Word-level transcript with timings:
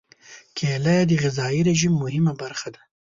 کېله 0.57 0.95
د 1.09 1.11
غذايي 1.23 1.61
رژیم 1.69 1.93
مهمه 2.03 2.33
برخه 2.41 2.69
ده. 2.75 2.81